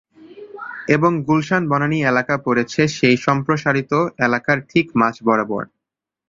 এবং 0.87 1.11
গুলশান 1.27 1.63
বনানী 1.71 1.99
এলাকা 2.03 2.35
পড়েছে 2.45 2.81
সেই 2.97 3.17
সম্প্রসারিত 3.25 3.91
এলাকার 4.25 4.57
ঠিক 4.69 4.85
মাঝ 4.95 5.15
বরাবর। 5.27 5.63